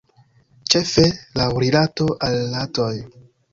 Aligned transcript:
Ĉefe, 0.73 1.03
laŭ 1.41 1.47
rilato 1.65 2.09
al 2.31 2.41
ratoj. 2.57 2.93